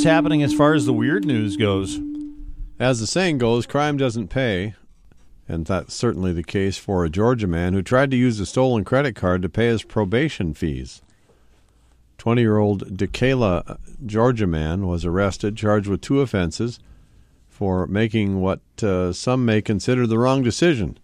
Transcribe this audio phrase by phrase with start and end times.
[0.00, 2.00] what's happening as far as the weird news goes?
[2.78, 4.74] As the saying goes, crime doesn't pay.
[5.46, 8.82] And that's certainly the case for a Georgia man who tried to use a stolen
[8.82, 11.02] credit card to pay his probation fees.
[12.16, 13.62] 20 year old Decatur,
[14.06, 16.80] Georgia man was arrested, charged with two offenses
[17.50, 20.96] for making what uh, some may consider the wrong decision.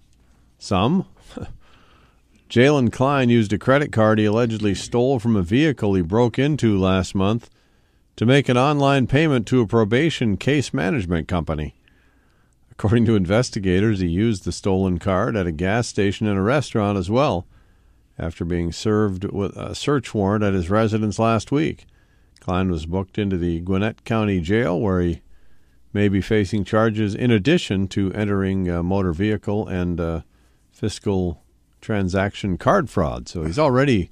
[0.58, 1.04] Some?
[2.48, 6.78] Jalen Klein used a credit card he allegedly stole from a vehicle he broke into
[6.78, 7.50] last month
[8.16, 11.74] to make an online payment to a probation case management company.
[12.70, 16.98] According to investigators, he used the stolen card at a gas station and a restaurant
[16.98, 17.46] as well
[18.18, 21.86] after being served with a search warrant at his residence last week.
[22.40, 25.22] Klein was booked into the Gwinnett County Jail where he
[25.92, 30.20] may be facing charges in addition to entering a motor vehicle and uh,
[30.70, 31.42] fiscal
[31.80, 33.28] transaction card fraud.
[33.28, 34.10] So he's already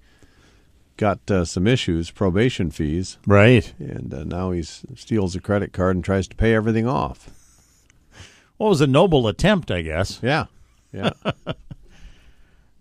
[0.96, 3.72] got uh, some issues, probation fees, Right.
[3.78, 7.28] and uh, now he steals a credit card and tries to pay everything off.
[8.56, 10.20] What was a noble attempt, I guess.
[10.22, 10.46] Yeah,
[10.92, 11.10] yeah.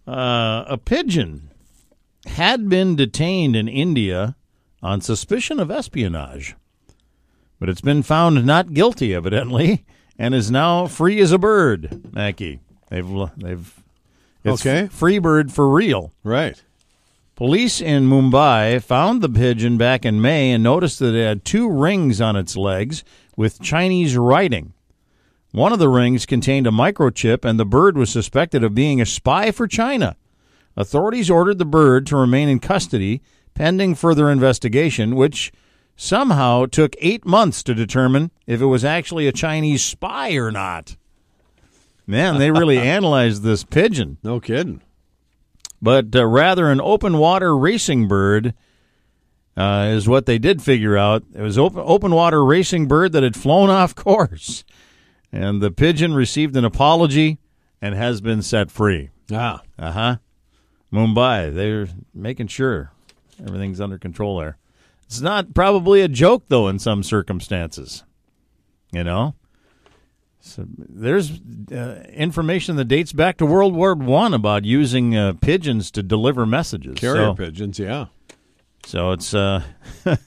[0.06, 1.50] Uh, a pigeon
[2.26, 4.36] had been detained in India
[4.82, 6.56] on suspicion of espionage,
[7.58, 9.86] but it's been found not guilty, evidently,
[10.20, 12.14] and is now free as a bird.
[12.14, 13.82] Mackie, they've they've
[14.44, 14.88] it's Okay.
[14.88, 16.12] free bird for real.
[16.24, 16.62] right.
[17.44, 21.70] Police in Mumbai found the pigeon back in May and noticed that it had two
[21.70, 23.04] rings on its legs
[23.36, 24.72] with Chinese writing.
[25.52, 29.06] One of the rings contained a microchip, and the bird was suspected of being a
[29.06, 30.16] spy for China.
[30.78, 33.22] Authorities ordered the bird to remain in custody
[33.54, 35.52] pending further investigation, which
[35.98, 40.96] somehow took eight months to determine if it was actually a Chinese spy or not.
[42.08, 44.80] Man, they really analyzed this pigeon No kidding.
[45.84, 48.54] But uh, rather an open water racing bird
[49.58, 51.24] uh, is what they did figure out.
[51.36, 54.64] It was open open water racing bird that had flown off course,
[55.32, 57.38] and the pigeon received an apology
[57.82, 59.10] and has been set free.
[59.32, 60.16] Ah, Uh huh.
[60.92, 62.92] Mumbai, they're making sure
[63.46, 64.58] everything's under control there.
[65.06, 68.04] It's not probably a joke though in some circumstances.
[68.92, 69.36] You know.
[70.46, 71.40] So there's
[71.72, 76.46] uh, information that dates back to World War One about using uh, pigeons to deliver
[76.46, 76.96] messages.
[76.96, 77.80] carrier so, pigeons.
[77.80, 78.08] Yeah.
[78.86, 79.64] so it's a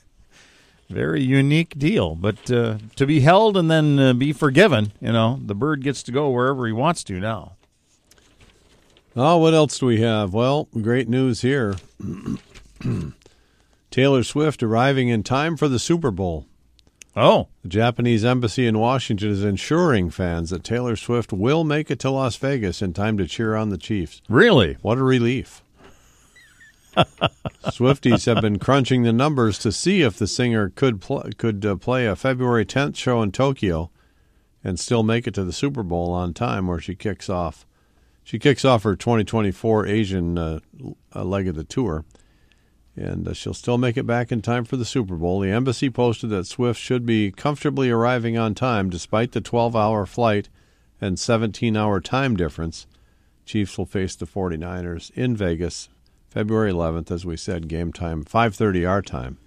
[0.89, 2.15] very unique deal.
[2.15, 6.03] But uh, to be held and then uh, be forgiven, you know, the bird gets
[6.05, 7.57] to go wherever he wants to now.
[9.15, 10.33] Oh, what else do we have?
[10.33, 11.77] Well, great news here.
[13.91, 16.47] Taylor Swift arriving in time for the Super Bowl.
[17.19, 21.99] Oh, The Japanese embassy in Washington is ensuring fans that Taylor Swift will make it
[22.01, 24.21] to Las Vegas in time to cheer on the Chiefs.
[24.29, 24.77] really?
[24.83, 25.63] What a relief.
[27.65, 31.77] Swifties have been crunching the numbers to see if the singer could pl- could uh,
[31.77, 33.91] play a February 10th show in Tokyo
[34.63, 37.67] and still make it to the Super Bowl on time where she kicks off.
[38.25, 40.61] She kicks off her 2024 Asian uh,
[41.15, 42.05] leg of the tour
[42.97, 45.41] and uh, she'll still make it back in time for the Super Bowl.
[45.41, 50.49] The embassy posted that Swift should be comfortably arriving on time despite the 12-hour flight
[51.01, 52.87] and 17-hour time difference.
[53.45, 55.89] Chiefs will face the 49ers in Vegas
[56.31, 59.39] February 11th as we said game time 5:30 our time.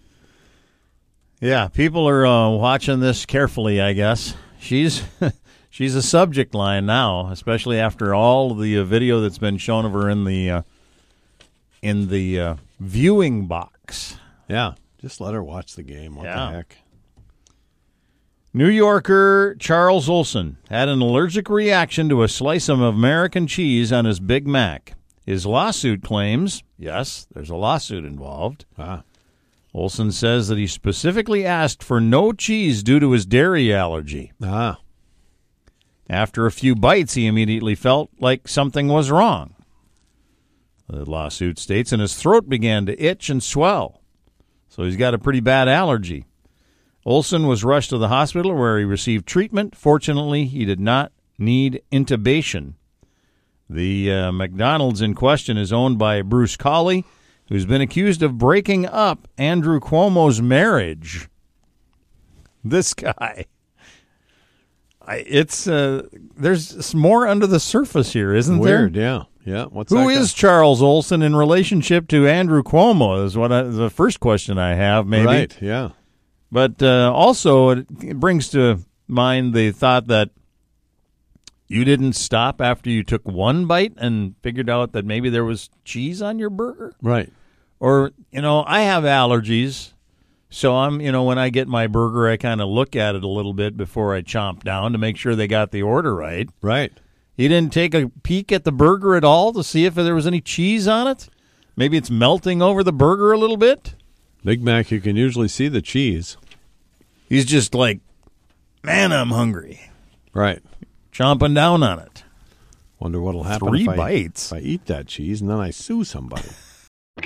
[1.42, 3.80] Yeah, people are uh, watching this carefully.
[3.80, 5.04] I guess she's
[5.70, 9.94] she's a subject line now, especially after all the uh, video that's been shown of
[9.94, 10.62] her in the uh,
[11.82, 14.18] in the uh, viewing box.
[14.48, 16.16] Yeah, just let her watch the game.
[16.16, 16.46] What Yeah.
[16.50, 16.78] the heck?
[18.54, 24.06] New Yorker Charles Olson had an allergic reaction to a slice of American cheese on
[24.06, 24.96] his Big Mac.
[25.26, 28.66] His lawsuit claims, yes, there's a lawsuit involved.
[28.78, 29.04] Ah,
[29.72, 34.32] Olson says that he specifically asked for no cheese due to his dairy allergy.
[34.42, 34.80] ah,
[36.10, 39.54] After a few bites, he immediately felt like something was wrong.
[40.90, 44.02] The lawsuit states, and his throat began to itch and swell.
[44.70, 46.26] So he's got a pretty bad allergy.
[47.06, 49.76] Olson was rushed to the hospital where he received treatment.
[49.76, 52.74] Fortunately, he did not need intubation.
[53.70, 57.06] The uh, McDonald's in question is owned by Bruce Colley,
[57.50, 61.30] who's been accused of breaking up Andrew Cuomo's marriage.
[62.64, 63.46] This guy.
[65.02, 68.94] I, it's uh, there's more under the surface here, isn't weird.
[68.94, 69.02] there?
[69.04, 69.66] Yeah, yeah.
[69.66, 69.98] What's Who
[70.32, 70.40] guy?
[70.40, 73.26] Charles Olson in relationship to Andrew Cuomo?
[73.26, 75.26] Is what I, the first question I have, maybe.
[75.26, 75.62] right?
[75.62, 75.90] Yeah,
[76.52, 80.30] But uh, also, it, it brings to mind the thought that
[81.68, 85.70] you didn't stop after you took one bite and figured out that maybe there was
[85.84, 86.94] cheese on your burger.
[87.02, 87.32] right.
[87.82, 89.94] Or, you know, I have allergies,
[90.50, 93.24] So I'm, you know, when I get my burger, I kind of look at it
[93.24, 96.50] a little bit before I chomp down to make sure they got the order right.
[96.62, 96.92] Right.
[97.40, 100.28] He didn't take a peek at the burger at all to see if there was
[100.28, 101.30] any cheese on it.
[101.78, 103.96] Maybe it's melting over the burger a little bit.
[104.44, 106.36] Big Mac, you can usually see the cheese.
[107.30, 108.02] He's just like,
[108.84, 109.80] man, I'm hungry,
[110.34, 110.60] Right.
[111.14, 112.26] chomping down on it.
[113.00, 114.52] Wonder what'll happen Three if I, bites.
[114.52, 116.50] if I eat that cheese and then I sue somebody.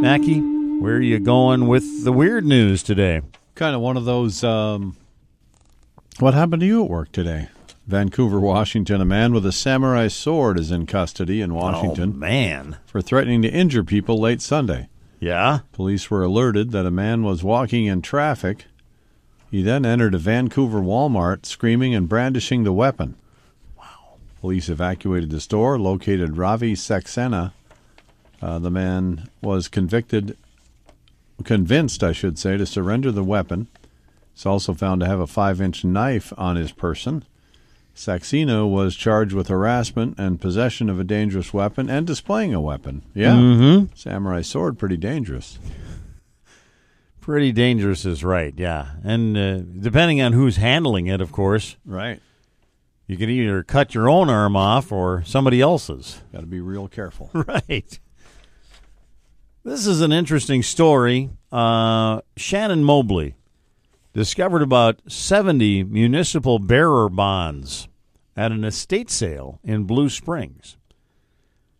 [0.00, 3.20] Mackie, where are you going with the weird news today?
[3.54, 4.42] kind of one of those.
[4.42, 4.96] Um,
[6.20, 7.48] what happened to you at work today?
[7.86, 9.00] Vancouver, Washington.
[9.00, 12.76] A man with a samurai sword is in custody in Oh, Washington man.
[12.86, 14.88] for threatening to injure people late Sunday.
[15.20, 15.60] Yeah?
[15.72, 18.64] Police were alerted that a man was walking in traffic.
[19.50, 23.14] He then entered a Vancouver Walmart screaming and brandishing the weapon.
[23.78, 24.16] Wow.
[24.40, 27.52] Police evacuated the store, located Ravi Saxena.
[28.42, 30.36] Uh, the man was convicted,
[31.44, 33.68] convinced, I should say, to surrender the weapon.
[34.34, 37.24] He's also found to have a five inch knife on his person.
[37.96, 43.02] Saxena was charged with harassment and possession of a dangerous weapon and displaying a weapon.
[43.14, 43.32] Yeah.
[43.32, 43.94] Mm-hmm.
[43.94, 45.58] Samurai sword, pretty dangerous.
[47.22, 48.90] Pretty dangerous is right, yeah.
[49.02, 52.20] And uh, depending on who's handling it, of course, Right.
[53.06, 56.20] you can either cut your own arm off or somebody else's.
[56.32, 57.30] Got to be real careful.
[57.32, 57.98] Right.
[59.64, 61.30] This is an interesting story.
[61.50, 63.34] Uh, Shannon Mobley
[64.16, 67.86] discovered about 70 municipal bearer bonds
[68.34, 70.78] at an estate sale in Blue Springs.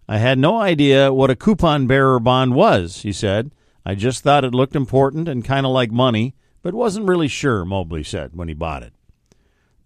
[0.06, 3.52] I had no idea what a coupon bearer bond was, he said.
[3.86, 7.64] I just thought it looked important and kind of like money, but wasn't really sure,
[7.64, 8.92] Mobley said when he bought it.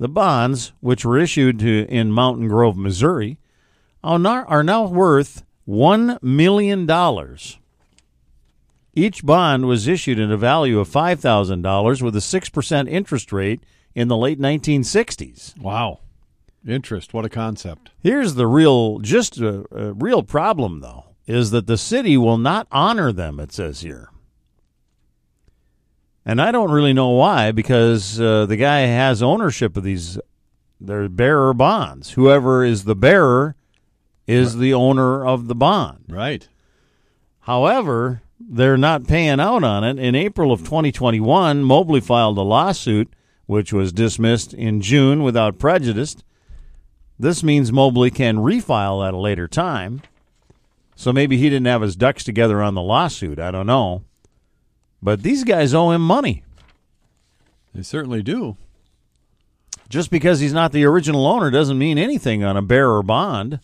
[0.01, 3.39] The bonds, which were issued to, in Mountain Grove, Missouri,
[4.03, 6.85] are now, worth $1 million.
[8.95, 13.63] Each bond was issued at a value of $5,000 with a 6% interest rate
[13.95, 15.57] in the late 1960s.
[15.59, 16.01] Wow.
[16.67, 17.15] Interest.
[17.15, 17.91] What a concept.
[18.01, 22.67] Here's the real, just a, a real problem, though, is that the city will not
[22.71, 24.11] honor them, it says here.
[26.27, 30.19] And I don't really know why, because uh, the guy has ownership of these,
[30.81, 32.11] their bearer bonds.
[32.11, 33.57] Whoever is the bearer
[34.27, 36.05] is the owner of the bond.
[36.09, 36.47] Right.
[37.41, 39.99] However, they're not paying out on it.
[39.99, 43.13] In April of 2021, Mobley filed a lawsuit,
[43.47, 46.17] which was dismissed in June without prejudice.
[47.19, 50.03] This means Mobley can refile at a later time.
[50.97, 53.39] So maybe he didn't have his ducks together on the lawsuit.
[53.39, 54.05] I don't know.
[55.03, 56.43] But these guys owe him money.
[57.75, 58.57] They certainly do.
[59.89, 63.61] Just because he's not the original owner doesn't mean anything on a bearer bond.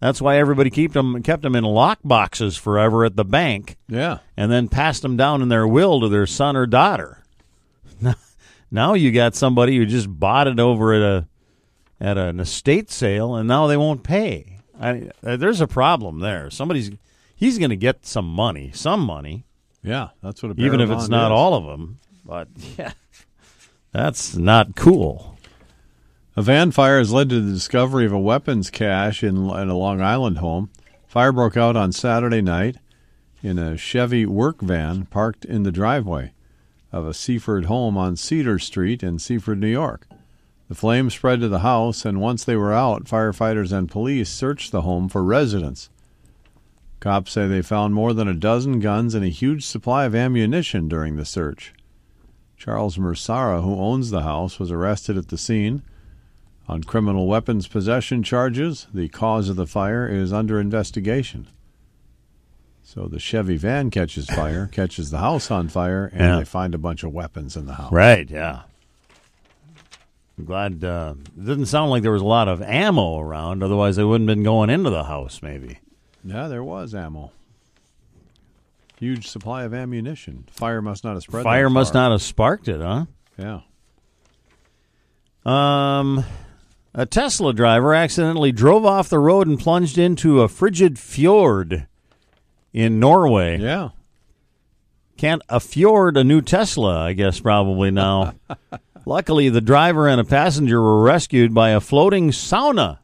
[0.00, 3.76] That's why everybody kept them kept them in lock boxes forever at the bank.
[3.88, 4.18] Yeah.
[4.36, 7.22] and then passed them down in their will to their son or daughter.
[8.70, 11.26] Now you got somebody who just bought it over at a
[12.00, 14.58] at an estate sale, and now they won't pay.
[14.78, 16.50] I, uh, there's a problem there.
[16.50, 16.90] Somebody's
[17.34, 19.44] he's going to get some money, some money,
[19.82, 20.08] Yeah.
[20.22, 21.36] That's what even if it's not is.
[21.36, 21.98] all of them.
[22.26, 22.48] But
[22.78, 22.92] yeah,
[23.90, 25.37] that's not cool.
[26.38, 29.76] A van fire has led to the discovery of a weapons cache in, in a
[29.76, 30.70] Long Island home.
[31.08, 32.76] Fire broke out on Saturday night
[33.42, 36.30] in a Chevy work van parked in the driveway
[36.92, 40.06] of a Seaford home on Cedar Street in Seaford, New York.
[40.68, 44.70] The flames spread to the house, and once they were out, firefighters and police searched
[44.70, 45.90] the home for residents.
[47.00, 50.88] Cops say they found more than a dozen guns and a huge supply of ammunition
[50.88, 51.74] during the search.
[52.56, 55.82] Charles Mersara, who owns the house, was arrested at the scene
[56.68, 58.86] on criminal weapons possession charges.
[58.92, 61.48] The cause of the fire is under investigation.
[62.82, 66.36] So the Chevy van catches fire, catches the house on fire, and Yeah.
[66.38, 67.92] they find a bunch of weapons in the house.
[67.92, 68.28] Right?
[68.30, 68.62] Yeah.
[70.38, 73.62] I'm glad uh, it didn't sound like there was a lot of ammo around.
[73.62, 75.40] Otherwise, they wouldn't have been going into the house.
[75.42, 75.80] Maybe.
[76.24, 77.32] Yeah, there was ammo.
[79.00, 80.44] Huge supply of ammunition.
[80.50, 81.42] Fire must not have spread.
[81.44, 83.06] Fire must not have sparked it, huh?
[83.36, 83.60] Yeah.
[85.44, 86.24] Um,
[86.98, 91.86] a Tesla driver accidentally drove off the road and plunged into a frigid fjord
[92.72, 93.56] in Norway.
[93.58, 93.90] Yeah.
[95.16, 98.34] Can't afford a new Tesla, I guess, probably now.
[99.06, 102.98] Luckily, the driver and a passenger were rescued by a floating sauna.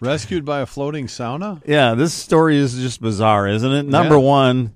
[0.00, 1.62] Rescued by a floating sauna?
[1.66, 3.86] Yeah, this story is just bizarre, isn't it?
[3.86, 4.20] Number Yeah.
[4.20, 4.75] one,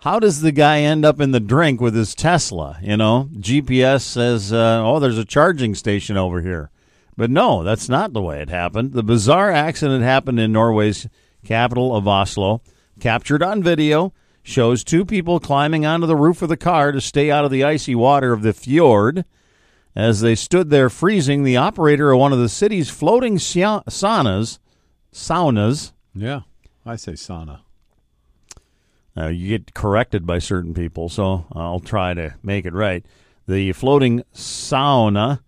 [0.00, 2.78] how does the guy end up in the drink with his Tesla?
[2.82, 6.70] You know, GPS says, uh, oh, there's a charging station over here.
[7.16, 8.92] But no, that's not the way it happened.
[8.92, 11.06] The bizarre accident happened in Norway's
[11.44, 12.60] capital of Oslo.
[13.00, 14.12] captured on video,
[14.42, 17.64] shows two people climbing onto the roof of the car to stay out of the
[17.64, 19.24] icy water of the fjord.
[19.94, 24.58] As they stood there freezing, the operator of one of the city's floating sa- saunas,
[25.12, 26.40] saunas, Yeah,
[26.84, 27.60] I say sauna.
[29.16, 33.04] Uh, you get corrected by certain people, so I'll try to make it right.
[33.48, 35.40] The floating sauna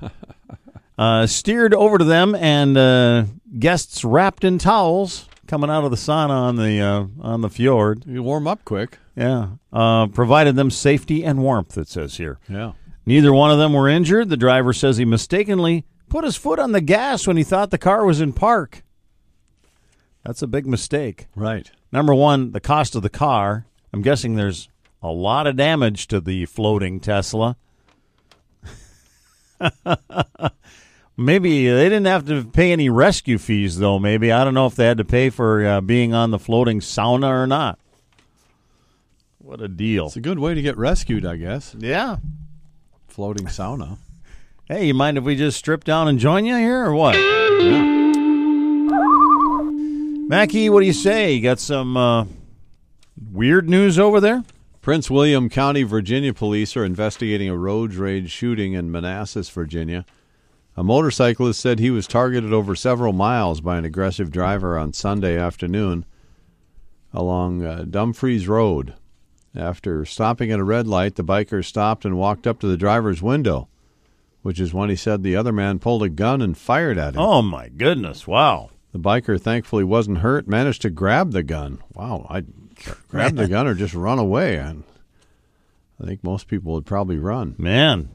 [0.98, 3.24] uh, steered over to them, and uh,
[3.58, 8.04] guests wrapped in towels coming out of the sauna on the uh, on the fjord.
[8.06, 8.98] You warm up quick.
[9.16, 11.76] Yeah, uh, provided them safety and warmth.
[11.76, 12.38] It says here.
[12.48, 12.72] Yeah.
[13.04, 14.28] Neither one of them were injured.
[14.28, 17.78] The driver says he mistakenly put his foot on the gas when he thought the
[17.78, 18.84] car was in park.
[20.24, 21.26] That's a big mistake.
[21.34, 21.70] Right.
[21.92, 23.66] Number one, the cost of the car.
[23.92, 24.68] I'm guessing there's
[25.02, 27.56] a lot of damage to the floating Tesla.
[31.16, 33.98] maybe they didn't have to pay any rescue fees, though.
[33.98, 36.80] Maybe I don't know if they had to pay for uh, being on the floating
[36.80, 37.78] sauna or not.
[39.38, 40.06] What a deal!
[40.06, 41.74] It's a good way to get rescued, I guess.
[41.78, 42.16] Yeah.
[43.08, 43.98] Floating sauna.
[44.66, 47.16] Hey, you mind if we just strip down and join you here, or what?
[47.16, 48.01] Yeah.
[50.32, 51.34] Mackie, what do you say?
[51.34, 52.24] You got some uh,
[53.30, 54.42] weird news over there?
[54.80, 60.06] Prince William County, Virginia police are investigating a road rage shooting in Manassas, Virginia.
[60.74, 65.38] A motorcyclist said he was targeted over several miles by an aggressive driver on Sunday
[65.38, 66.06] afternoon
[67.12, 68.94] along uh, Dumfries Road.
[69.54, 73.20] After stopping at a red light, the biker stopped and walked up to the driver's
[73.20, 73.68] window,
[74.40, 77.20] which is when he said the other man pulled a gun and fired at him.
[77.20, 78.26] Oh my goodness!
[78.26, 78.70] Wow.
[78.92, 81.78] The biker thankfully wasn't hurt, managed to grab the gun.
[81.94, 82.46] Wow, I'd
[83.08, 84.56] grab the gun or just run away.
[84.56, 84.84] And
[86.00, 87.54] I think most people would probably run.
[87.58, 88.10] Man,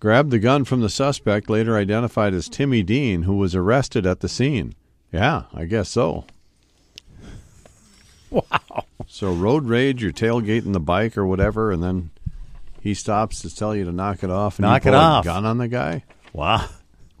[0.00, 4.18] Grabbed the gun from the suspect, later identified as Timmy Dean, who was arrested at
[4.18, 4.74] the scene.
[5.12, 6.24] Yeah, I guess so.
[8.30, 8.84] Wow.
[9.06, 12.10] So road rage, you're tailgating the bike or whatever, and then
[12.80, 15.24] he stops to tell you to knock it off and Knock you it off.
[15.24, 16.04] a gun on the guy.
[16.32, 16.66] Wow.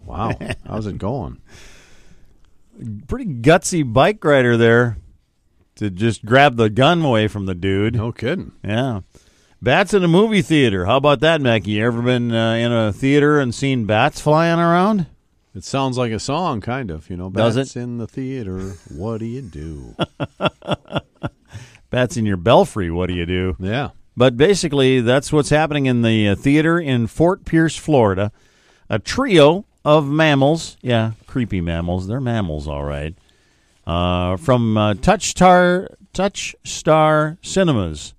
[0.04, 1.40] Wow, how's it going?
[3.06, 4.98] Pretty gutsy bike rider there
[5.76, 7.94] to just grab the gun away from the dude.
[7.96, 8.52] No kidding.
[8.64, 9.00] Yeah.
[9.60, 10.86] Bats in a movie theater.
[10.86, 11.72] How about that, Mackie?
[11.72, 15.06] You ever been uh, in a theater and seen bats flying around?
[15.54, 17.08] It sounds like a song, kind of.
[17.10, 17.80] You know, Does bats it?
[17.80, 18.72] in the theater.
[18.90, 19.94] What do you do?
[21.90, 22.90] Bats in your belfry.
[22.90, 23.54] What do you do?
[23.60, 23.90] yeah.
[24.16, 28.32] But basically, that's what's happening in the uh, theater in Fort Pierce, Florida.
[28.90, 32.06] A trio of mammals, yeah, creepy mammals.
[32.06, 33.14] They're mammals, all right.
[33.86, 38.14] Uh, from uh, Touchstar, Touch Star Cinemas.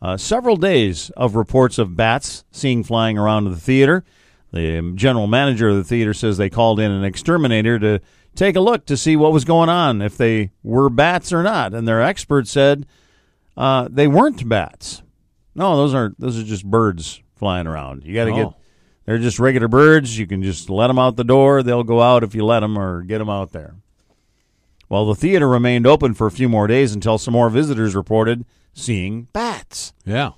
[0.00, 4.04] Uh, several days of reports of bats seen flying around the theater.
[4.52, 8.00] The general manager of the theater says they called in an exterminator to
[8.34, 11.72] take a look to see what was going on, if they were bats or not.
[11.72, 12.84] And their expert said
[13.56, 15.02] uh, they weren't bats.
[15.54, 18.04] No, those are those are just birds flying around.
[18.04, 18.54] You got to get Oh.
[19.04, 20.18] They're just regular birds.
[20.18, 21.62] You can just let them out the door.
[21.62, 23.74] They'll go out if you let them or get them out there.
[24.88, 28.44] Well, the theater remained open for a few more days until some more visitors reported
[28.74, 29.92] seeing bats.
[30.04, 30.32] Yeah.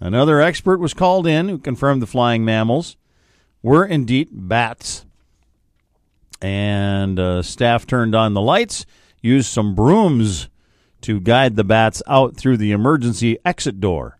[0.00, 2.96] Another expert was called in who confirmed the flying mammals
[3.62, 5.04] were indeed bats.
[6.40, 8.84] And uh, staff turned on the lights,
[9.20, 10.48] used some brooms
[11.02, 14.18] to guide the bats out through the emergency exit door.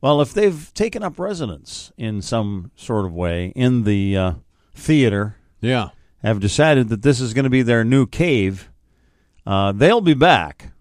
[0.00, 4.32] Well, if they've taken up residence in some sort of way in the uh,
[4.74, 5.88] theater, Yeah.
[6.22, 8.70] have decided that this is going to be their new cave,
[9.46, 10.72] uh, they'll be back.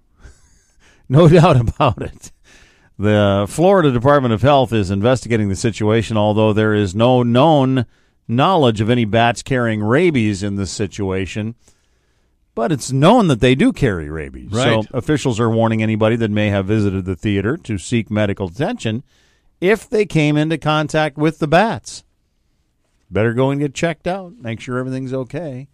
[1.09, 2.31] no doubt about it.
[2.97, 7.85] The Florida Department of Health is investigating the situation, although there is no known
[8.27, 11.55] knowledge of any bats carrying rabies in this situation.
[12.55, 14.51] But it's known that they do carry rabies.
[14.51, 14.83] Right.
[14.83, 19.03] So officials are warning anybody that may have visited the theater to seek medical attention
[19.59, 22.03] if they came into contact with the bats.
[23.11, 24.33] Better go and get checked out.
[24.39, 25.67] Make sure everything's okay.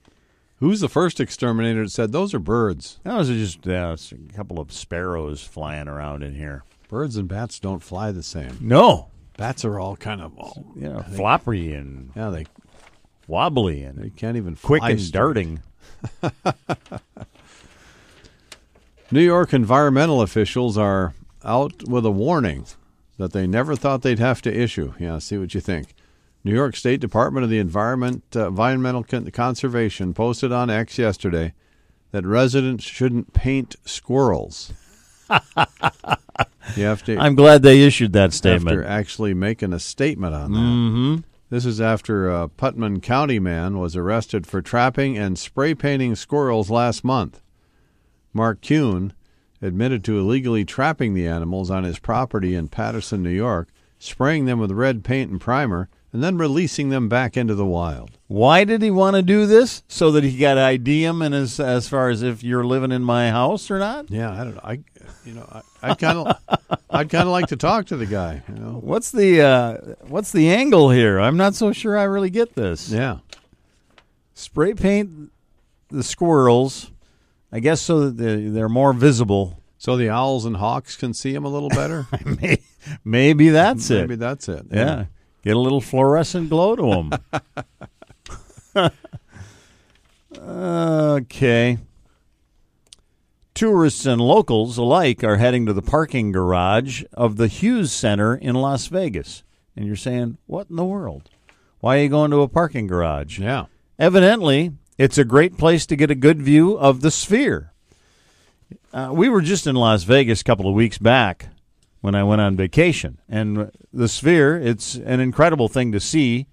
[0.58, 3.00] Who's the first exterminator that said those are birds?
[3.04, 6.64] Those are just uh, a couple of sparrows flying around in here.
[6.88, 8.58] Birds and bats don't fly the same.
[8.60, 10.34] No, Bats are all kind of
[10.76, 12.46] you know, floppy and yeah, they
[13.28, 15.14] wobbly and they can't even quick and straight.
[15.14, 15.64] darting.
[19.12, 22.66] New York environmental officials are out with a warning
[23.18, 24.94] that they never thought they'd have to issue.
[25.00, 25.94] Yeah, see what you think.
[26.44, 31.54] New York State Department of the Environment, uh, Environmental Con- Conservation posted on X yesterday
[32.12, 34.74] that residents shouldn't paint squirrels.
[36.76, 38.78] you have to I'm glad they issued that statement.
[38.78, 40.58] after actually making a statement on that.
[40.60, 41.16] Mm-hmm.
[41.52, 46.70] This is after a Putnam County man was arrested for trapping and spray painting squirrels
[46.70, 47.42] last month.
[48.32, 49.12] Mark Kuhn,
[49.62, 53.68] admitted to illegally trapping the animals on his property in Patterson, New York,
[54.00, 58.12] spraying them with red paint and primer, and then releasing them back into the wild.
[58.28, 59.84] Why did he want to do this?
[59.88, 63.04] So that he got ID him and as as far as if you're living in
[63.04, 64.10] my house or not?
[64.10, 64.62] Yeah, I don't know.
[64.64, 64.80] I,
[65.26, 66.36] you know, I, I'd kind of,
[66.90, 68.42] I'd kind of like to talk to the guy.
[68.48, 68.80] You know.
[68.82, 69.78] What's the uh,
[70.08, 71.20] what's the angle here?
[71.20, 72.90] I'm not so sure I really get this.
[72.90, 73.20] Yeah.
[74.34, 75.32] Spray paint
[75.90, 76.92] the squirrels,
[77.52, 79.62] I guess, so that they're, they're more visible.
[79.78, 82.08] So the owls and hawks can see them a little better.
[82.26, 82.64] Maybe,
[83.04, 84.02] maybe that's Maybe it.
[84.04, 84.66] Maybe that's it.
[84.72, 85.06] Yeah.
[85.44, 87.10] Get a little fluorescent glow to
[88.76, 88.92] them.
[91.18, 91.78] okay.
[93.54, 98.56] Tourists and locals alike are heading to the parking garage of the Hughes Center in
[98.56, 99.44] Las Vegas.
[99.76, 101.30] And you're saying, what in the world?
[101.80, 103.40] Why are you going to a parking garage?
[103.40, 103.66] Yeah.
[103.98, 107.74] Evidently, it's a great place to get a good view of the sphere.
[108.94, 111.48] Uh, we were just in Las Vegas a couple of weeks back
[112.02, 116.48] when I went on vacation, and the sphere, it's an incredible thing to see,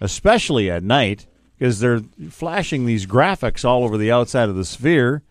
[0.00, 1.26] especially at night,
[1.58, 5.22] because they're flashing these graphics all over the outside of the sphere,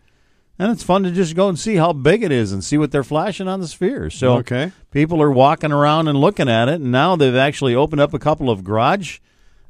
[0.58, 2.92] and it's fun to just go and see how big it is and see what
[2.92, 4.08] they're flashing on the sphere.
[4.10, 4.70] So Okay.
[4.90, 8.18] people are walking around and looking at it, and now they've actually opened up a
[8.18, 9.18] couple of garage,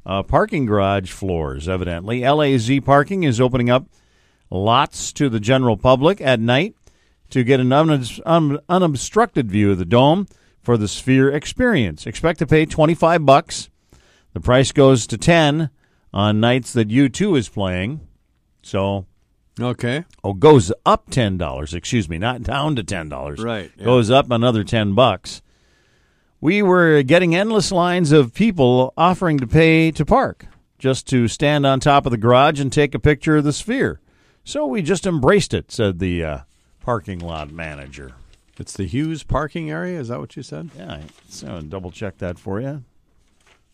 [0.05, 1.67] uh, parking garage floors.
[1.67, 3.87] Evidently, LAZ Parking is opening up
[4.51, 6.75] lots to the general public at night
[7.29, 10.27] to get an unobs- un- unobstructed view of the dome
[10.61, 12.05] for the Sphere experience.
[12.07, 13.69] Expect to pay twenty five bucks.
[14.33, 15.69] The price goes to ten
[16.13, 18.01] on nights that U two is playing.
[18.61, 19.05] So
[19.59, 20.03] Okay.
[20.23, 21.73] Oh, goes up ten dollars.
[21.73, 23.41] Excuse me, not down to ten dollars.
[23.41, 23.85] Right, yeah.
[23.85, 25.41] Goes up another ten bucks.
[26.41, 30.45] We were getting endless lines of people offering to pay to park,
[30.77, 34.01] just to stand on top of the garage and take a picture of the sphere.
[34.43, 36.37] So we just embraced it," said the uh,
[36.85, 38.11] parking lot manager.
[38.59, 39.99] It's the Hughes parking area.
[39.99, 40.69] Is that what you said?
[40.77, 42.83] Yeah, so double check that for you.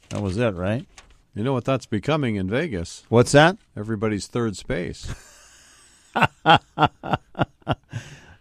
[0.09, 0.87] That was it, right?
[1.35, 3.03] You know what that's becoming in Vegas?
[3.09, 3.57] What's that?
[3.75, 5.13] Everybody's third space.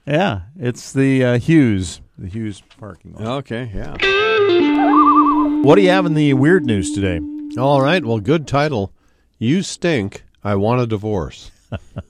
[0.06, 3.26] Yeah, it's the uh, Hughes, the Hughes parking lot.
[3.44, 3.70] okay.
[3.72, 3.92] Yeah.
[5.62, 7.20] What do you have in the weird news today?
[7.60, 8.04] All right.
[8.04, 8.92] Well, good title.
[9.38, 10.24] You stink.
[10.42, 11.52] I want a divorce.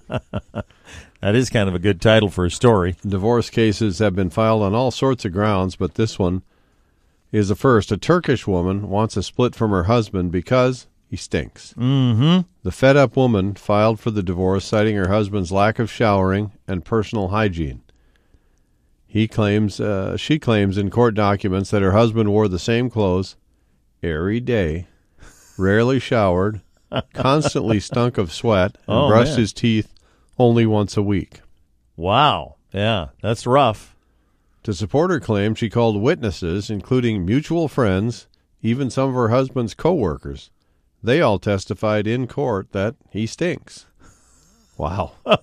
[1.20, 2.96] That is kind of a good title for a story.
[3.06, 6.42] Divorce cases have been filed on all sorts of grounds, but this one
[7.30, 7.92] is the first.
[7.92, 11.74] A Turkish woman wants a split from her husband because he stinks.
[11.76, 12.48] Mm-hmm.
[12.62, 16.84] The fed up woman filed for the divorce, citing her husband's lack of showering and
[16.84, 17.82] personal hygiene.
[19.06, 23.36] He claims, uh, she claims in court documents that her husband wore the same clothes
[24.02, 24.86] every day,
[25.58, 26.60] rarely showered,
[27.12, 29.40] constantly stunk of sweat, and Oh, brushed man.
[29.40, 29.92] his teeth
[30.40, 31.42] only once a week.
[31.96, 32.56] Wow.
[32.72, 33.94] Yeah, that's rough.
[34.62, 38.26] To support her claim, she called witnesses, including mutual friends,
[38.62, 40.50] even some of her husband's coworkers.
[41.02, 43.86] They all testified in court that he stinks.
[44.76, 45.12] Wow.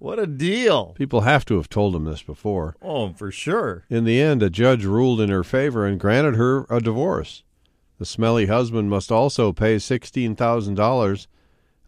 [0.00, 0.94] What a deal.
[0.96, 2.74] People have to have told him this before.
[2.80, 3.84] Oh, for sure.
[3.90, 7.44] In the end, a judge ruled in her favor and granted her a divorce.
[7.98, 11.26] The smelly husband must also pay $16,000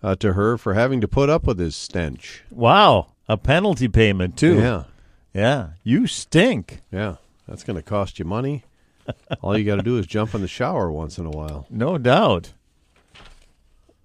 [0.02, 2.42] uh, to her for having to put up with his stench.
[2.50, 3.08] Wow.
[3.28, 4.56] A penalty payment, too.
[4.56, 4.84] Yeah.
[5.32, 5.68] Yeah.
[5.84, 6.80] You stink.
[6.90, 7.16] Yeah.
[7.46, 8.64] That's going to cost you money.
[9.42, 11.66] All you got to do is jump in the shower once in a while.
[11.70, 12.52] No doubt.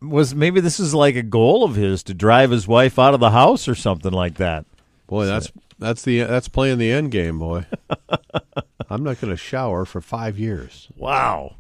[0.01, 3.19] Was maybe this is like a goal of his to drive his wife out of
[3.19, 4.65] the house or something like that.
[5.07, 7.65] Boy, that's that's the that's playing the end game, boy.
[8.89, 10.87] I'm not going to shower for 5 years.
[10.95, 11.55] Wow.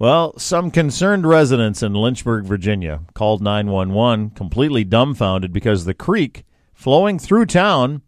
[0.00, 7.18] Well, some concerned residents in Lynchburg, Virginia, called 911 completely dumbfounded because the creek flowing
[7.18, 8.00] through town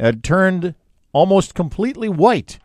[0.00, 0.74] had turned
[1.12, 2.60] almost completely white.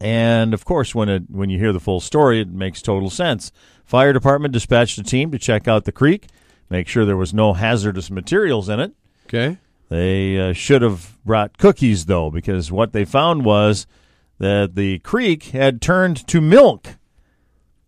[0.00, 3.52] And of course, when it when you hear the full story, it makes total sense.
[3.84, 6.28] Fire department dispatched a team to check out the creek,
[6.70, 8.94] make sure there was no hazardous materials in it.
[9.26, 9.58] Okay?
[9.90, 13.86] They uh, should have brought cookies, though, because what they found was
[14.38, 16.96] that the creek had turned to milk.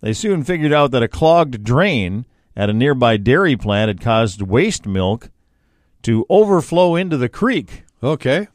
[0.01, 4.41] They soon figured out that a clogged drain at a nearby dairy plant had caused
[4.41, 5.29] waste milk
[6.03, 7.83] to overflow into the creek.
[8.03, 8.47] Okay.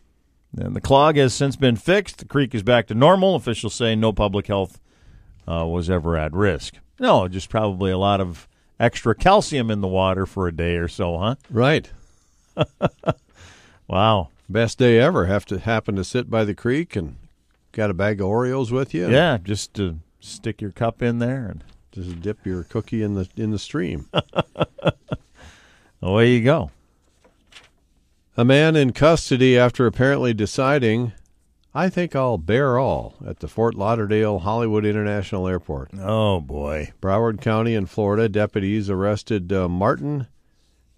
[0.57, 2.19] And the clog has since been fixed.
[2.19, 3.35] The creek is back to normal.
[3.35, 4.81] Officials say no public health
[5.47, 6.75] uh, was ever at risk.
[6.99, 8.49] No, just probably a lot of
[8.79, 11.35] extra calcium in the water for a day or so, huh?
[11.51, 11.91] Right.
[13.91, 14.29] Wow.
[14.49, 15.27] Best day ever.
[15.27, 17.17] Have to happen to sit by the creek and
[17.73, 19.11] got a bag of Oreos with you.
[19.11, 23.29] Yeah, just to stick your cup in there and Just dip your cookie in the
[23.37, 24.09] in the stream.
[26.03, 26.71] Away you go.
[28.37, 31.13] A man in custody after apparently deciding,
[31.75, 35.91] I think I'll bear all at the Fort Lauderdale Hollywood International Airport.
[35.99, 36.93] Oh boy.
[37.03, 40.27] Broward County in Florida, deputies arrested uh, Martin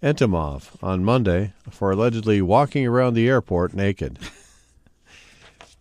[0.01, 4.19] Entomov on Monday for allegedly walking around the airport naked.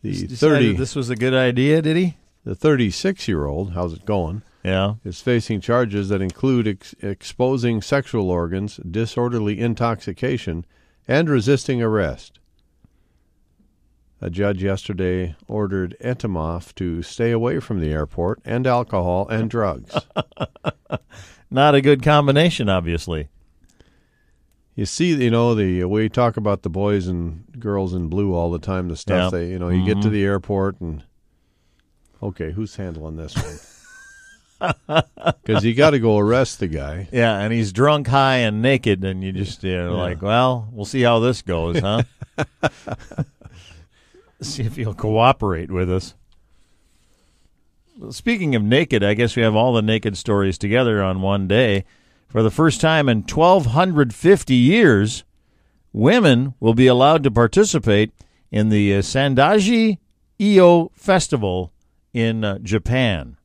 [0.02, 2.16] The thirty, this was a good idea, did he?
[2.44, 4.42] The thirty-six-year-old, how's it going?
[4.64, 4.94] Yeah.
[5.04, 10.64] Is facing charges that include ex- exposing sexual organs, disorderly intoxication,
[11.08, 12.38] and resisting arrest.
[14.20, 19.96] A judge yesterday ordered Entomov to stay away from the airport and alcohol and drugs.
[21.50, 23.30] Not a good combination, obviously.
[24.76, 28.32] You see, you know, the way we talk about the boys and girls in blue
[28.32, 28.88] all the time.
[28.88, 29.38] The stuff Yeah.
[29.38, 30.12] they, you know, you get to mm-hmm.
[30.12, 31.02] the airport and
[32.22, 33.58] okay, who's handling this one?
[35.44, 37.08] Because you got to go arrest the guy.
[37.10, 41.02] Yeah, and he's drunk, high, and naked, and you just you're like, well, we'll see
[41.02, 42.04] how this goes, huh?
[44.40, 46.14] see if he'll cooperate with us.
[48.10, 51.84] Speaking of naked, I guess we have all the naked stories together on one day.
[52.28, 55.24] For the first time in 1,250 years,
[55.92, 58.12] women will be allowed to participate
[58.50, 59.98] in the uh, Sandaji
[60.38, 61.72] Iyo Festival
[62.12, 63.36] in uh, Japan.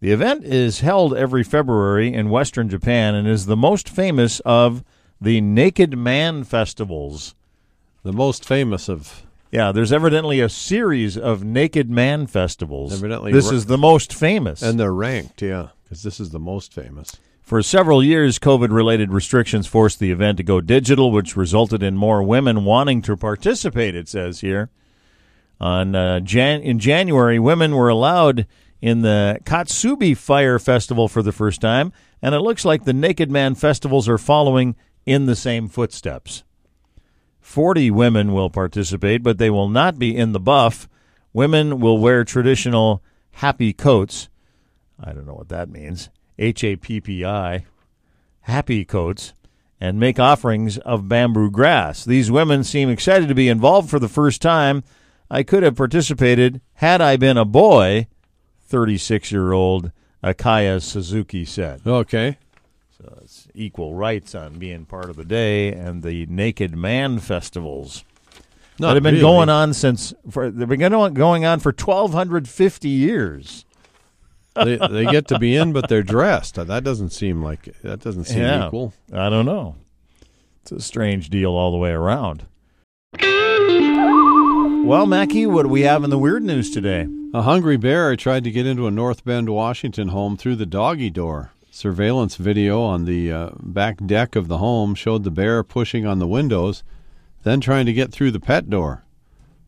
[0.00, 4.84] The event is held every February in western Japan and is the most famous of
[5.20, 7.34] the Naked Man festivals.
[8.02, 12.92] The most famous of Yeah, there's evidently a series of Naked Man festivals.
[12.92, 14.62] Evidently this ra- is the most famous.
[14.62, 17.16] and they're ranked, yeah, because this is the most famous.
[17.40, 21.96] For several years, COVID related restrictions forced the event to go digital, which resulted in
[21.96, 24.68] more women wanting to participate, it says here.
[25.60, 28.46] On uh, Jan- In January, women were allowed
[28.80, 33.30] in the Katsubi Fire Festival for the first time, and it looks like the Naked
[33.30, 36.44] Man festivals are following in the same footsteps.
[37.40, 40.88] 40 women will participate, but they will not be in the buff.
[41.32, 44.28] Women will wear traditional happy coats.
[44.98, 46.10] I don't know what that means.
[46.38, 47.64] H A P P I,
[48.42, 49.32] happy coats,
[49.80, 52.04] and make offerings of bamboo grass.
[52.04, 54.82] These women seem excited to be involved for the first time.
[55.30, 58.06] I could have participated had I been a boy,
[58.64, 59.90] 36 year old
[60.22, 61.80] Akaya Suzuki said.
[61.86, 62.38] Okay,
[62.96, 68.04] So It's equal rights on being part of the day and the Naked Man festivals
[68.78, 69.20] that have been really.
[69.20, 73.64] going on since for, they've been going going on for 1250 years.
[74.54, 76.54] they, they get to be in, but they're dressed.
[76.56, 78.66] That doesn't seem like that doesn't seem Yeah.
[78.66, 78.92] equal.
[79.12, 79.76] I don't know.
[80.62, 82.44] It's a strange deal all the way around.
[84.86, 87.08] Well, Mackie, what do we have in the weird news today?
[87.34, 91.10] A hungry bear tried to get into a North Bend, Washington home through the doggy
[91.10, 91.50] door.
[91.72, 96.20] Surveillance video on the uh, back deck of the home showed the bear pushing on
[96.20, 96.84] the windows,
[97.42, 99.04] then trying to get through the pet door.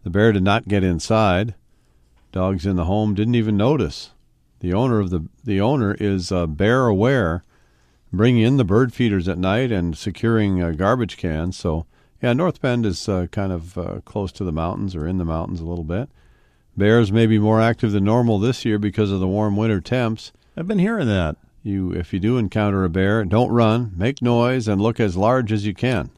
[0.04, 1.56] The bear did not get inside.
[2.30, 4.12] Dogs in the home didn't even notice.
[4.60, 7.42] The owner of the the owner is uh, bear aware,
[8.12, 11.56] bringing in the bird feeders at night and securing uh, garbage cans.
[11.56, 11.86] So
[12.22, 15.24] yeah, North Bend is uh, kind of uh, close to the mountains or in the
[15.24, 16.08] mountains a little bit.
[16.76, 20.32] Bears may be more active than normal this year because of the warm winter temps.
[20.56, 21.36] I've been hearing that.
[21.64, 25.52] You, if you do encounter a bear, don't run, make noise, and look as large
[25.52, 26.10] as you can.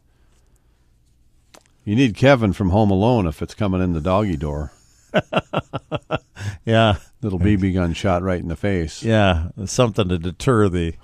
[1.84, 4.72] You need Kevin from Home Alone if it's coming in the doggy door.
[6.64, 9.02] Yeah, Little BB gun shot right in the face.
[9.02, 10.94] yeah, something to deter the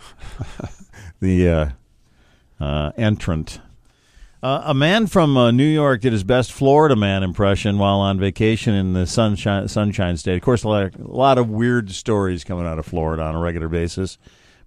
[1.21, 1.69] the uh,
[2.61, 3.61] uh, entrant.
[4.43, 8.19] Uh, a man from uh, New York did his best Florida man impression while on
[8.19, 10.37] vacation in the sunshine, sunshine state.
[10.37, 13.41] Of course, a lot, a lot of weird stories coming out of Florida on a
[13.41, 14.19] regular basis.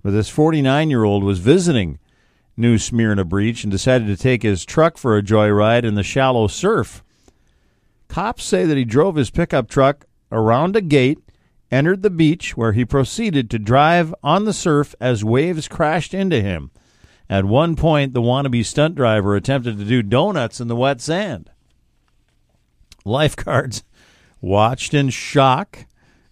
[0.01, 1.99] But this 49 year old was visiting
[2.57, 6.47] New Smyrna Beach and decided to take his truck for a joyride in the shallow
[6.47, 7.03] surf.
[8.07, 11.19] Cops say that he drove his pickup truck around a gate,
[11.71, 16.41] entered the beach, where he proceeded to drive on the surf as waves crashed into
[16.41, 16.71] him.
[17.29, 21.51] At one point, the wannabe stunt driver attempted to do donuts in the wet sand.
[23.05, 23.83] Lifeguards
[24.41, 25.85] watched in shock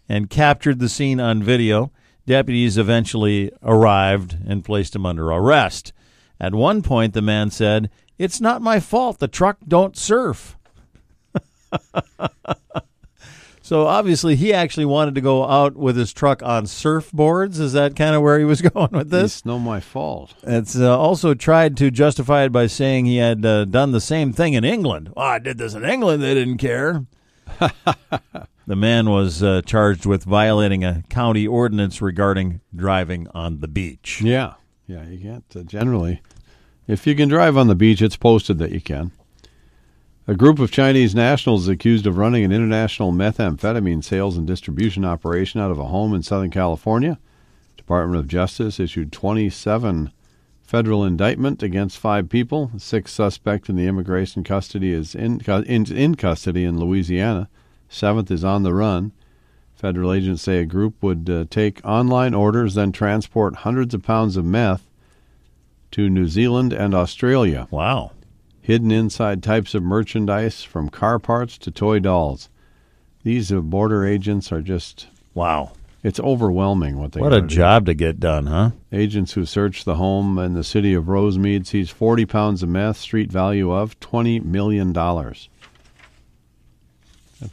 [0.10, 1.92] and captured the scene on video.
[2.26, 5.94] Deputies eventually arrived and placed him under arrest.
[6.40, 9.20] At one point, the man said, It's not my fault.
[9.20, 10.58] The truck don't surf.
[13.68, 17.60] so obviously, he actually wanted to go out with his truck on surfboards.
[17.60, 19.40] Is that kind of where he was going with this?
[19.40, 20.34] It's no my fault.
[20.44, 24.32] It's uh, also tried to justify it by saying he had uh, done the same
[24.32, 25.12] thing in England.
[25.18, 26.24] Oh, I did this in England.
[26.24, 27.08] They didn't care.
[27.60, 34.22] the man was uh, charged with violating a county ordinance regarding driving on the beach.
[34.22, 34.54] Yeah,
[34.88, 35.06] yeah.
[35.06, 36.22] You can't uh, generally
[36.88, 39.12] If you can drive on the beach, it's posted that you can.
[40.30, 45.62] A group of Chinese nationals accused of running an international methamphetamine sales and distribution operation
[45.62, 47.18] out of a home in Southern California.
[47.78, 50.12] Department of Justice issued 27
[50.62, 52.72] federal indictment against five people.
[52.78, 57.48] Six suspect in the immigration custody is in, in, in custody in Louisiana.
[57.88, 59.14] Seventh is on the run.
[59.76, 64.36] Federal agents say a group would uh, take online orders, then transport hundreds of pounds
[64.36, 64.90] of meth
[65.92, 67.70] to New Zealand and Australia.
[67.72, 68.12] Wow.
[68.68, 72.50] Hidden inside types of merchandise from car parts to toy dolls.
[73.24, 75.72] These border agents are just Wow.
[76.04, 77.48] it's overwhelming what they What a do.
[77.48, 78.72] job to get done, huh?
[78.92, 82.98] Agents who searched the home in the city of Rosemead seized 40 pounds of meth,
[82.98, 84.92] street value of $20 million.
[84.92, 85.38] That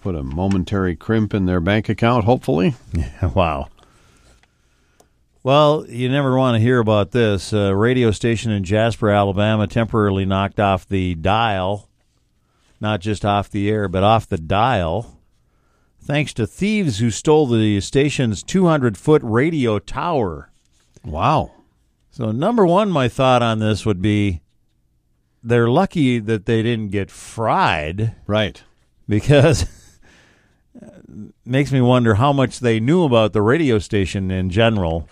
[0.02, 2.74] put a momentary crimp in their bank account, hopefully.
[2.92, 3.68] Yeah, wow.
[5.44, 7.52] Well, you never want to hear about this.
[7.52, 11.90] A radio station in Jasper, Alabama temporarily knocked off the dial,
[12.80, 15.20] not just off the air, but off the dial,
[16.00, 20.50] thanks to thieves who stole the station's 200 foot radio tower.
[21.04, 21.52] Wow.
[22.10, 24.40] So, number one, my thought on this would be
[25.42, 28.62] they're lucky that they didn't get fried Right.
[29.06, 29.66] because
[31.44, 35.06] makes me wonder how much they knew about the radio station in general.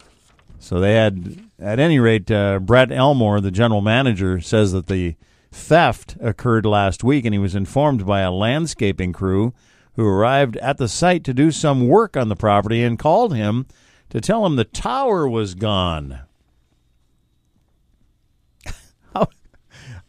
[0.63, 5.17] So they had, at any rate, uh, Brett Elmore, the general manager, says that the
[5.51, 9.53] theft occurred last week, and he was informed by a landscaping crew
[9.95, 13.67] who arrived at the site to do some work on the property and called him
[14.11, 16.21] to tell him the tower was gone.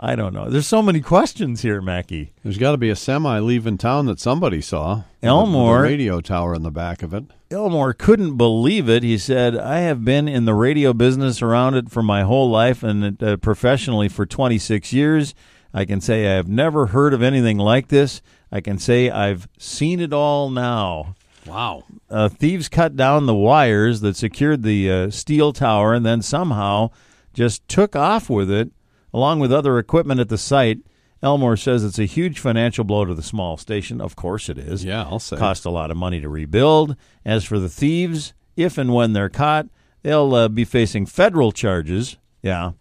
[0.05, 0.49] I don't know.
[0.49, 2.33] There's so many questions here, Mackie.
[2.43, 5.03] There's got to be a semi leaving town that somebody saw.
[5.21, 7.23] Elmore- radio tower in the back of it.
[7.49, 9.01] Elmore couldn't believe it.
[9.01, 12.83] He said, I have been in the radio business around it for my whole life
[12.83, 15.33] and uh, professionally for 26 years.
[15.73, 18.21] I can say I have never heard of anything like this.
[18.51, 21.15] I can say I've seen it all now.
[21.45, 21.85] Wow.
[22.09, 26.91] Uh, thieves cut down the wires that secured the uh, steel tower and then somehow
[27.33, 28.69] just took off with it,
[29.13, 30.79] along with other equipment at the site.
[31.21, 34.01] Elmore says it's a huge financial blow to the small station.
[34.01, 35.37] Of course it is Yeah, I'll say.
[35.37, 36.97] cost a lot of money to rebuild.
[37.23, 39.67] As for the thieves, if and when they're caught,
[40.01, 42.17] they'll uh, be facing federal charges.
[42.41, 42.71] Yeah,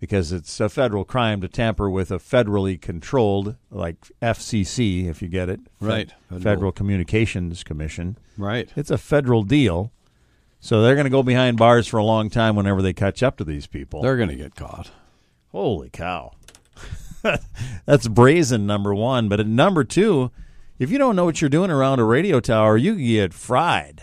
[0.00, 5.28] because it's a federal crime to tamper with a federally controlled, like FCC, if you
[5.28, 5.60] get it.
[5.80, 6.10] Right.
[6.28, 8.18] Federal, Federal- Communications Commission.
[8.36, 8.68] Right.
[8.74, 9.92] It's a federal deal.
[10.58, 13.36] So they're going to go behind bars for a long time whenever they catch up
[13.36, 14.02] to these people.
[14.02, 14.90] They're going to get caught.
[15.52, 16.32] Holy cow.
[17.86, 19.28] That's brazen, number one.
[19.28, 20.30] But at number two,
[20.78, 24.02] if you don't know what you're doing around a radio tower, you get fried.